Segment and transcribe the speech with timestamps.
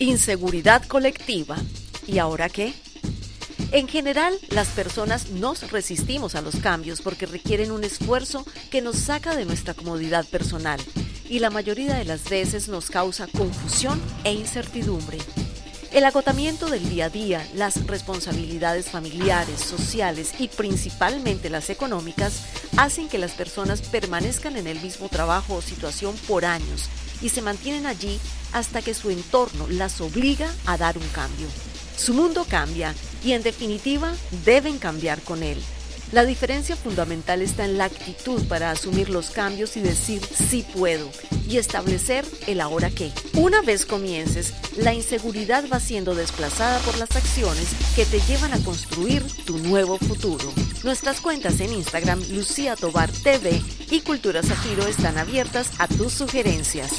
[0.00, 1.56] Inseguridad colectiva.
[2.06, 2.72] ¿Y ahora qué?
[3.72, 8.96] En general, las personas nos resistimos a los cambios porque requieren un esfuerzo que nos
[8.96, 10.80] saca de nuestra comodidad personal
[11.28, 15.18] y la mayoría de las veces nos causa confusión e incertidumbre.
[15.90, 22.44] El agotamiento del día a día, las responsabilidades familiares, sociales y principalmente las económicas
[22.76, 26.88] hacen que las personas permanezcan en el mismo trabajo o situación por años
[27.20, 28.20] y se mantienen allí
[28.52, 31.46] hasta que su entorno las obliga a dar un cambio.
[31.96, 34.12] Su mundo cambia y en definitiva
[34.44, 35.58] deben cambiar con él.
[36.12, 41.10] La diferencia fundamental está en la actitud para asumir los cambios y decir sí puedo
[41.46, 43.12] y establecer el ahora qué.
[43.34, 48.64] Una vez comiences, la inseguridad va siendo desplazada por las acciones que te llevan a
[48.64, 50.50] construir tu nuevo futuro.
[50.82, 56.90] Nuestras cuentas en Instagram Lucía Tobar TV y Cultura Zafiro están abiertas a tus sugerencias.